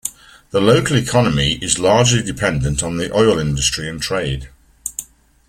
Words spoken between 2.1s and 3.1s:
dependent on